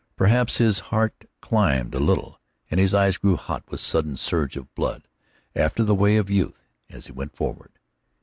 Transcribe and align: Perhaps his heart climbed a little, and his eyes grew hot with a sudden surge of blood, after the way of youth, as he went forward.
Perhaps 0.15 0.57
his 0.57 0.79
heart 0.89 1.25
climbed 1.41 1.93
a 1.93 1.99
little, 1.99 2.41
and 2.71 2.79
his 2.79 2.91
eyes 2.91 3.17
grew 3.19 3.35
hot 3.35 3.61
with 3.69 3.79
a 3.79 3.83
sudden 3.83 4.17
surge 4.17 4.57
of 4.57 4.73
blood, 4.73 5.07
after 5.55 5.83
the 5.83 5.93
way 5.93 6.17
of 6.17 6.27
youth, 6.27 6.63
as 6.89 7.05
he 7.05 7.11
went 7.11 7.35
forward. 7.35 7.73